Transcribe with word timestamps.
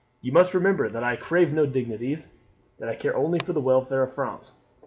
"You 0.23 0.31
must 0.31 0.55
remember 0.55 0.89
that 0.89 1.03
I 1.03 1.15
crave 1.15 1.53
no 1.53 1.67
dignities, 1.67 2.29
that 2.79 2.89
I 2.89 2.95
care 2.95 3.15
only 3.15 3.37
for 3.37 3.53
the 3.53 3.61
welfare 3.61 4.01
of 4.01 4.11
France." 4.11 4.53